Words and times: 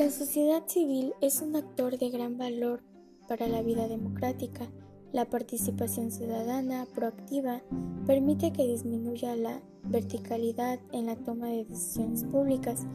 La 0.00 0.10
sociedad 0.10 0.66
civil 0.66 1.12
es 1.20 1.42
un 1.42 1.54
actor 1.56 1.98
de 1.98 2.08
gran 2.08 2.38
valor 2.38 2.82
para 3.28 3.48
la 3.48 3.60
vida 3.60 3.86
democrática. 3.86 4.66
La 5.12 5.26
participación 5.26 6.10
ciudadana 6.10 6.86
proactiva 6.94 7.60
permite 8.06 8.50
que 8.50 8.66
disminuya 8.66 9.36
la 9.36 9.60
verticalidad 9.82 10.80
en 10.92 11.04
la 11.04 11.16
toma 11.16 11.48
de 11.48 11.66
decisiones 11.66 12.24
públicas, 12.24 12.86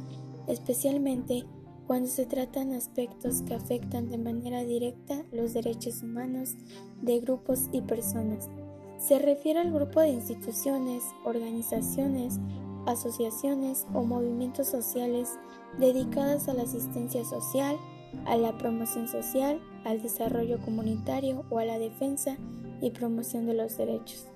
especialmente 0.47 1.45
cuando 1.85 2.07
se 2.07 2.25
tratan 2.25 2.73
aspectos 2.73 3.43
que 3.43 3.53
afectan 3.53 4.09
de 4.09 4.17
manera 4.17 4.63
directa 4.63 5.23
los 5.31 5.53
derechos 5.53 6.01
humanos 6.01 6.55
de 7.03 7.19
grupos 7.19 7.69
y 7.71 7.81
personas. 7.81 8.49
Se 8.97 9.19
refiere 9.19 9.59
al 9.59 9.71
grupo 9.71 9.99
de 9.99 10.09
instituciones, 10.09 11.03
organizaciones, 11.23 12.39
asociaciones 12.85 13.85
o 13.93 14.03
movimientos 14.03 14.67
sociales 14.67 15.37
dedicadas 15.79 16.47
a 16.47 16.53
la 16.53 16.63
asistencia 16.63 17.23
social, 17.25 17.77
a 18.25 18.37
la 18.37 18.57
promoción 18.57 19.07
social, 19.07 19.61
al 19.83 20.01
desarrollo 20.01 20.59
comunitario 20.59 21.43
o 21.49 21.59
a 21.59 21.65
la 21.65 21.79
defensa 21.79 22.37
y 22.81 22.91
promoción 22.91 23.45
de 23.45 23.53
los 23.53 23.77
derechos. 23.77 24.27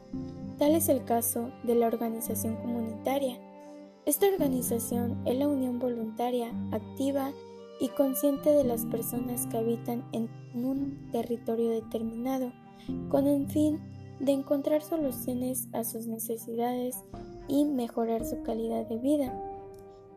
Tal 0.58 0.76
es 0.76 0.90
el 0.90 1.04
caso 1.06 1.52
de 1.64 1.76
la 1.76 1.88
organización 1.88 2.56
comunitaria. 2.58 3.38
Esta 4.06 4.28
organización 4.28 5.22
es 5.26 5.38
la 5.38 5.48
unión 5.48 5.80
voluntaria, 5.80 6.52
activa 6.72 7.32
y 7.80 7.90
consciente 7.90 8.50
de 8.50 8.64
las 8.64 8.86
personas 8.86 9.48
que 9.48 9.58
habitan 9.58 10.04
en 10.12 10.30
un 10.54 11.10
territorio 11.12 11.70
determinado, 11.70 12.52
con 13.10 13.28
el 13.28 13.48
fin 13.48 13.80
de 14.20 14.32
encontrar 14.32 14.82
soluciones 14.82 15.68
a 15.74 15.84
sus 15.84 16.08
necesidades 16.08 16.96
y 17.48 17.66
mejorar 17.66 18.26
su 18.26 18.42
calidad 18.44 18.88
de 18.88 18.98
vida. 18.98 19.34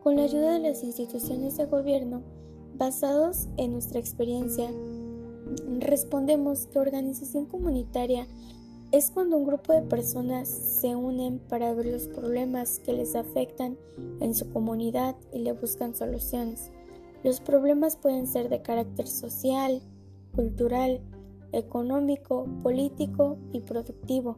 Con 0.01 0.17
la 0.17 0.23
ayuda 0.23 0.53
de 0.53 0.59
las 0.59 0.83
instituciones 0.83 1.57
de 1.57 1.65
gobierno, 1.65 2.21
basados 2.75 3.47
en 3.57 3.71
nuestra 3.71 3.99
experiencia, 3.99 4.69
respondemos 5.79 6.67
que 6.67 6.79
organización 6.79 7.45
comunitaria 7.45 8.27
es 8.91 9.09
cuando 9.09 9.37
un 9.37 9.45
grupo 9.45 9.73
de 9.73 9.81
personas 9.81 10.47
se 10.47 10.95
unen 10.95 11.39
para 11.39 11.73
ver 11.73 11.87
los 11.87 12.07
problemas 12.07 12.79
que 12.79 12.93
les 12.93 13.15
afectan 13.15 13.77
en 14.19 14.35
su 14.35 14.47
comunidad 14.51 15.15
y 15.31 15.39
le 15.39 15.53
buscan 15.53 15.95
soluciones. 15.95 16.71
Los 17.23 17.39
problemas 17.39 17.95
pueden 17.95 18.27
ser 18.27 18.49
de 18.49 18.61
carácter 18.61 19.07
social, 19.07 19.81
cultural, 20.35 21.01
económico, 21.53 22.45
político 22.61 23.37
y 23.51 23.61
productivo. 23.61 24.37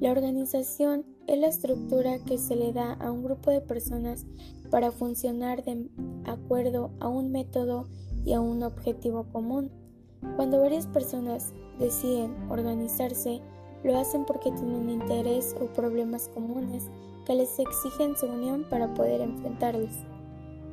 La 0.00 0.10
organización 0.10 1.06
es 1.26 1.38
la 1.38 1.46
estructura 1.46 2.18
que 2.18 2.38
se 2.38 2.56
le 2.56 2.72
da 2.72 2.94
a 2.94 3.10
un 3.10 3.22
grupo 3.22 3.50
de 3.50 3.60
personas 3.60 4.26
para 4.70 4.90
funcionar 4.90 5.64
de 5.64 5.88
acuerdo 6.26 6.90
a 7.00 7.08
un 7.08 7.30
método 7.30 7.86
y 8.24 8.32
a 8.32 8.40
un 8.40 8.62
objetivo 8.62 9.24
común. 9.32 9.70
Cuando 10.36 10.60
varias 10.60 10.86
personas 10.86 11.52
deciden 11.78 12.34
organizarse, 12.50 13.40
lo 13.84 13.96
hacen 13.96 14.24
porque 14.24 14.50
tienen 14.52 14.90
interés 14.90 15.54
o 15.60 15.66
problemas 15.66 16.28
comunes 16.28 16.90
que 17.24 17.34
les 17.34 17.58
exigen 17.58 18.16
su 18.16 18.26
unión 18.26 18.64
para 18.68 18.92
poder 18.94 19.20
enfrentarlos. 19.20 19.94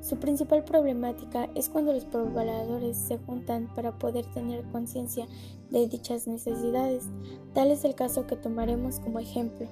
Su 0.04 0.18
principal 0.18 0.66
problemática 0.66 1.50
es 1.56 1.70
cuando 1.70 1.94
los 1.94 2.04
pobladores 2.04 2.98
se 2.98 3.18
juntan 3.20 3.73
para 3.73 3.98
poder 3.98 4.26
tener 4.34 4.64
conciencia 4.66 5.28
de 5.70 5.88
dichas 5.88 6.28
necesidades. 6.28 7.06
Tal 7.54 7.72
es 7.72 7.86
el 7.86 7.95
caso 7.95 8.28
que 8.28 8.36
tomaremos 8.36 9.00
como 9.00 9.20
ejemplo. 9.20 9.68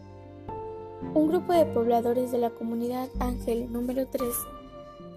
Un 1.13 1.27
grupo 1.27 1.51
de 1.51 1.65
pobladores 1.65 2.31
de 2.31 2.37
la 2.37 2.51
comunidad 2.51 3.09
Ángel 3.19 3.71
número 3.73 4.07
3 4.07 4.23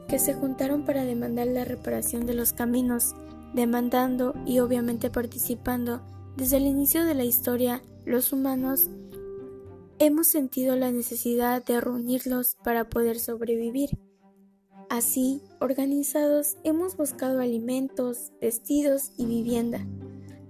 que 0.09 0.19
se 0.19 0.35
juntaron 0.35 0.85
para 0.85 1.05
demandar 1.05 1.47
la 1.47 1.65
reparación 1.65 2.27
de 2.27 2.35
los 2.35 2.53
caminos, 2.53 3.15
demandando 3.55 4.35
y 4.45 4.59
obviamente 4.59 5.11
participando 5.11 6.01
desde 6.37 6.57
el 6.57 6.67
inicio 6.67 7.05
de 7.05 7.15
la 7.15 7.25
historia, 7.25 7.83
los 8.05 8.33
humanos 8.33 8.91
hemos 10.01 10.27
sentido 10.27 10.75
la 10.75 10.91
necesidad 10.91 11.65
de 11.65 11.81
reunirlos 11.81 12.57
para 12.65 12.91
poder 12.91 13.21
sobrevivir. 13.21 13.91
Así, 14.95 15.43
organizados, 15.59 16.57
hemos 16.63 16.97
buscado 16.97 17.41
alimentos, 17.41 18.31
vestidos 18.41 19.11
y 19.17 19.27
vivienda. 19.27 19.85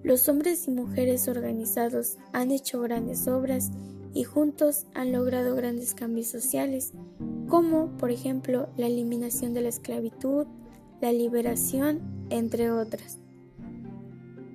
Los 0.03 0.29
hombres 0.29 0.69
y 0.69 0.71
mujeres 0.71 1.29
organizados 1.29 2.19
han 2.35 2.51
hecho 2.51 2.83
grandes 2.83 3.27
obras 3.27 3.71
y 4.13 4.25
juntos 4.25 4.85
han 4.93 5.13
logrado 5.13 5.57
grandes 5.57 5.95
cambios 5.95 6.27
sociales, 6.27 6.93
como 7.49 7.97
por 7.97 8.11
ejemplo 8.11 8.69
la 8.77 8.87
eliminación 8.87 9.55
de 9.55 9.63
la 9.63 9.71
esclavitud, 9.71 10.47
la 11.01 11.11
liberación, 11.11 12.27
entre 12.29 12.71
otras. 12.71 13.21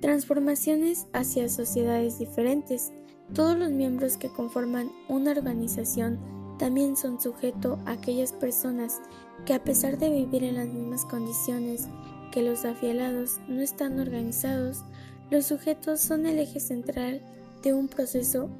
Transformaciones 0.00 1.08
hacia 1.12 1.48
sociedades 1.48 2.20
diferentes. 2.20 2.92
Todos 3.34 3.58
los 3.58 3.72
miembros 3.72 4.18
que 4.18 4.28
conforman 4.28 4.92
una 5.08 5.32
organización 5.32 6.20
también 6.60 6.94
son 6.94 7.18
sujetos 7.18 7.78
a 7.86 7.92
aquellas 7.92 8.34
personas 8.34 9.00
que 9.46 9.54
a 9.54 9.64
pesar 9.64 9.96
de 9.96 10.10
vivir 10.10 10.44
en 10.44 10.56
las 10.56 10.68
mismas 10.68 11.06
condiciones 11.06 11.88
que 12.32 12.42
los 12.42 12.66
afialados 12.66 13.40
no 13.48 13.62
están 13.62 13.98
organizados, 13.98 14.84
los 15.30 15.46
sujetos 15.46 16.02
son 16.02 16.26
el 16.26 16.38
eje 16.38 16.60
central 16.60 17.22
de 17.62 17.72
un 17.72 17.88
proceso 17.88 18.50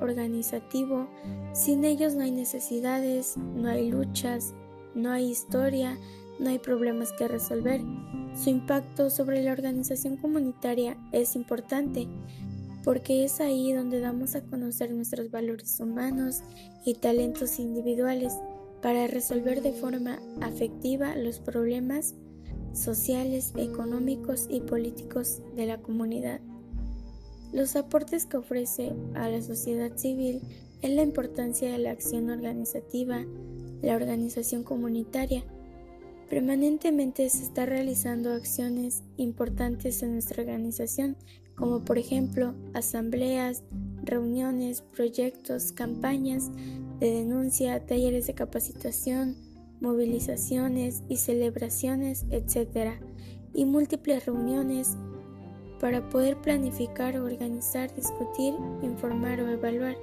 organizativo. 0.00 1.08
Sin 1.54 1.86
ellos 1.86 2.14
no 2.14 2.24
hay 2.24 2.30
necesidades, 2.30 3.38
no 3.38 3.70
hay 3.70 3.90
luchas, 3.90 4.52
no 4.94 5.10
hay 5.10 5.30
historia, 5.30 5.96
no 6.38 6.50
hay 6.50 6.58
problemas 6.58 7.10
que 7.14 7.26
resolver. 7.26 7.80
Su 8.34 8.50
impacto 8.50 9.08
sobre 9.08 9.42
la 9.42 9.52
organización 9.52 10.18
comunitaria 10.18 10.98
es 11.10 11.34
importante 11.34 12.06
porque 12.86 13.24
es 13.24 13.40
ahí 13.40 13.72
donde 13.72 13.98
damos 13.98 14.36
a 14.36 14.42
conocer 14.42 14.92
nuestros 14.92 15.32
valores 15.32 15.80
humanos 15.80 16.42
y 16.84 16.94
talentos 16.94 17.58
individuales 17.58 18.32
para 18.80 19.08
resolver 19.08 19.60
de 19.60 19.72
forma 19.72 20.20
afectiva 20.40 21.16
los 21.16 21.40
problemas 21.40 22.14
sociales, 22.72 23.52
económicos 23.56 24.46
y 24.48 24.60
políticos 24.60 25.42
de 25.56 25.66
la 25.66 25.78
comunidad. 25.82 26.40
Los 27.52 27.74
aportes 27.74 28.24
que 28.24 28.36
ofrece 28.36 28.94
a 29.14 29.28
la 29.28 29.42
sociedad 29.42 29.96
civil 29.96 30.40
es 30.80 30.90
la 30.92 31.02
importancia 31.02 31.72
de 31.72 31.78
la 31.78 31.90
acción 31.90 32.30
organizativa, 32.30 33.24
la 33.82 33.96
organización 33.96 34.62
comunitaria. 34.62 35.42
Permanentemente 36.28 37.28
se 37.28 37.44
está 37.44 37.66
realizando 37.66 38.32
acciones 38.32 39.04
importantes 39.16 40.02
en 40.02 40.12
nuestra 40.12 40.42
organización, 40.42 41.16
como 41.54 41.84
por 41.84 41.98
ejemplo 41.98 42.54
asambleas, 42.74 43.62
reuniones, 44.02 44.82
proyectos, 44.82 45.72
campañas 45.72 46.50
de 46.98 47.12
denuncia, 47.12 47.86
talleres 47.86 48.26
de 48.26 48.34
capacitación, 48.34 49.36
movilizaciones 49.80 51.04
y 51.08 51.16
celebraciones, 51.18 52.26
etc. 52.30 52.94
y 53.54 53.64
múltiples 53.64 54.26
reuniones 54.26 54.96
para 55.80 56.08
poder 56.08 56.40
planificar, 56.40 57.16
organizar, 57.18 57.94
discutir, 57.94 58.54
informar 58.82 59.40
o 59.40 59.48
evaluar 59.48 59.96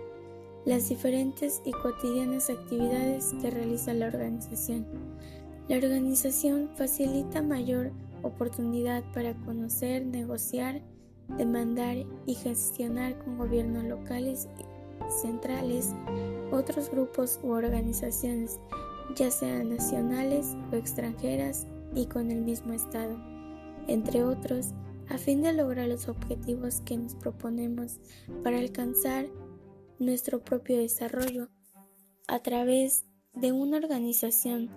las 0.66 0.88
diferentes 0.88 1.62
y 1.66 1.72
cotidianas 1.72 2.50
actividades 2.50 3.34
que 3.42 3.52
realiza 3.52 3.94
la 3.94 4.08
organización. 4.08 4.86
La 5.70 5.78
organización 5.78 6.70
facilita 6.76 7.42
mayor 7.42 7.92
oportunidad 8.22 9.04
para 9.14 9.34
conocer, 9.46 10.06
negociar, 10.06 10.82
demandar 11.38 11.98
y 12.26 12.36
gestionar 12.36 13.18
con 13.20 13.38
gobiernos 13.38 13.86
locales 13.86 14.48
y 14.60 15.22
centrales, 15.22 15.94
otros 16.52 16.90
grupos 16.90 17.40
u 17.44 17.52
organizaciones, 17.52 18.60
ya 19.16 19.32
sean 19.32 19.70
nacionales 19.70 20.56
o 20.72 20.76
extranjeras 20.76 21.66
y 21.96 22.08
con 22.08 22.32
el 22.32 22.42
mismo 22.42 22.74
Estado, 22.74 23.18
entre 23.88 24.24
otros, 24.24 24.74
a 25.10 25.18
fin 25.18 25.42
de 25.42 25.54
lograr 25.54 25.88
los 25.88 26.08
objetivos 26.08 26.82
que 26.82 26.98
nos 26.98 27.16
proponemos 27.16 28.00
para 28.44 28.60
alcanzar 28.60 29.28
nuestro 30.00 30.44
propio 30.44 30.78
desarrollo 30.78 31.50
a 32.28 32.40
través 32.40 33.06
de 33.34 33.52
una 33.52 33.78
organización. 33.78 34.70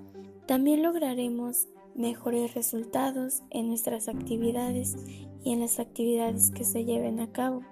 También 0.47 0.83
lograremos 0.83 1.67
mejores 1.97 2.55
resultados 2.55 3.43
en 3.51 3.69
nuestras 3.69 4.09
actividades 4.09 4.97
y 5.43 5.53
en 5.53 5.61
las 5.61 5.81
actividades 5.81 6.51
que 6.51 6.65
se 6.65 6.85
lleven 6.85 7.21
a 7.21 7.33
cabo, 7.33 7.63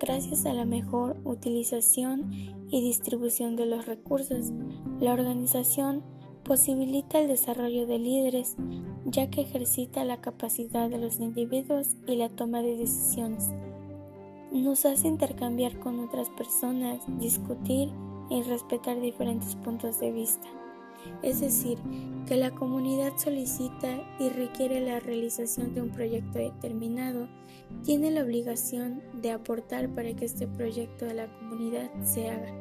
gracias 0.00 0.46
a 0.46 0.54
la 0.54 0.64
mejor 0.64 1.18
utilización 1.24 2.30
y 2.70 2.80
distribución 2.80 3.56
de 3.56 3.66
los 3.66 3.86
recursos. 3.86 4.52
La 4.98 5.12
organización 5.12 6.02
posibilita 6.42 7.18
el 7.18 7.28
desarrollo 7.28 7.86
de 7.86 7.98
líderes, 7.98 8.56
ya 9.04 9.28
que 9.28 9.42
ejercita 9.42 10.04
la 10.04 10.20
capacidad 10.20 10.88
de 10.88 10.98
los 10.98 11.20
individuos 11.20 11.96
y 12.06 12.16
la 12.16 12.28
toma 12.28 12.62
de 12.62 12.76
decisiones. 12.76 13.50
Nos 14.52 14.86
hace 14.86 15.08
intercambiar 15.08 15.78
con 15.80 16.00
otras 16.00 16.30
personas, 16.30 17.02
discutir 17.18 17.90
y 18.30 18.42
respetar 18.42 19.00
diferentes 19.00 19.56
puntos 19.56 20.00
de 20.00 20.12
vista. 20.12 20.48
Es 21.22 21.40
decir, 21.40 21.78
que 22.26 22.36
la 22.36 22.50
comunidad 22.50 23.12
solicita 23.16 24.02
y 24.18 24.28
requiere 24.28 24.80
la 24.80 25.00
realización 25.00 25.74
de 25.74 25.82
un 25.82 25.90
proyecto 25.90 26.38
determinado, 26.38 27.28
tiene 27.84 28.10
la 28.10 28.22
obligación 28.22 29.02
de 29.20 29.30
aportar 29.30 29.88
para 29.94 30.14
que 30.14 30.24
este 30.24 30.46
proyecto 30.46 31.04
de 31.04 31.14
la 31.14 31.26
comunidad 31.38 31.90
se 32.02 32.30
haga. 32.30 32.52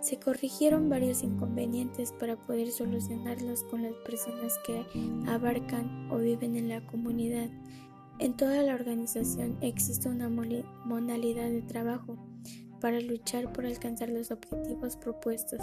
Se 0.00 0.18
corrigieron 0.18 0.88
varios 0.88 1.22
inconvenientes 1.22 2.12
para 2.12 2.36
poder 2.36 2.70
solucionarlos 2.70 3.64
con 3.64 3.82
las 3.82 3.92
personas 4.04 4.58
que 4.66 4.84
abarcan 5.28 6.10
o 6.10 6.18
viven 6.18 6.56
en 6.56 6.68
la 6.68 6.84
comunidad. 6.86 7.48
En 8.18 8.36
toda 8.36 8.62
la 8.62 8.74
organización 8.74 9.56
existe 9.60 10.08
una 10.08 10.28
modalidad 10.28 11.50
de 11.50 11.62
trabajo 11.62 12.16
para 12.80 13.00
luchar 13.00 13.52
por 13.52 13.66
alcanzar 13.66 14.08
los 14.08 14.30
objetivos 14.30 14.96
propuestos. 14.96 15.60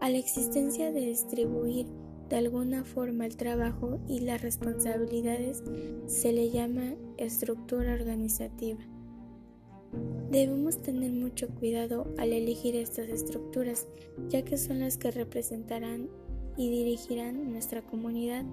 A 0.00 0.10
la 0.10 0.18
existencia 0.18 0.92
de 0.92 1.00
distribuir 1.00 1.86
de 2.28 2.36
alguna 2.36 2.84
forma 2.84 3.26
el 3.26 3.36
trabajo 3.36 4.00
y 4.08 4.20
las 4.20 4.42
responsabilidades 4.42 5.62
se 6.06 6.32
le 6.32 6.50
llama 6.50 6.94
estructura 7.18 7.94
organizativa. 7.94 8.80
Debemos 10.30 10.80
tener 10.80 11.12
mucho 11.12 11.48
cuidado 11.48 12.06
al 12.16 12.32
elegir 12.32 12.74
estas 12.74 13.08
estructuras, 13.10 13.86
ya 14.30 14.42
que 14.42 14.56
son 14.56 14.80
las 14.80 14.96
que 14.96 15.10
representarán 15.10 16.08
y 16.56 16.70
dirigirán 16.70 17.52
nuestra 17.52 17.82
comunidad 17.82 18.44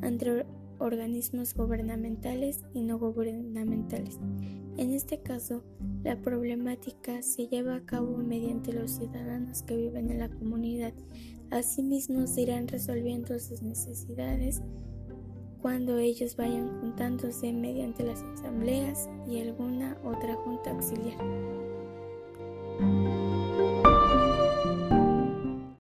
ante 0.00 0.46
organismos 0.78 1.54
gubernamentales 1.54 2.64
y 2.72 2.82
no 2.82 2.98
gubernamentales. 2.98 4.18
En 4.76 4.90
este 4.90 5.20
caso, 5.20 5.62
la 6.02 6.20
problemática 6.20 7.22
se 7.22 7.46
lleva 7.46 7.76
a 7.76 7.84
cabo 7.84 8.16
mediante 8.18 8.72
los 8.72 8.92
ciudadanos 8.92 9.62
que 9.62 9.76
viven 9.76 10.10
en 10.10 10.18
la 10.18 10.28
comunidad. 10.28 10.92
Asimismo, 11.50 12.26
se 12.26 12.42
irán 12.42 12.68
resolviendo 12.68 13.38
sus 13.38 13.62
necesidades 13.62 14.62
cuando 15.62 15.96
ellos 15.98 16.36
vayan 16.36 16.80
juntándose 16.80 17.52
mediante 17.52 18.04
las 18.04 18.22
asambleas 18.22 19.08
y 19.26 19.40
alguna 19.40 19.96
otra 20.04 20.34
junta 20.34 20.72
auxiliar. 20.72 21.16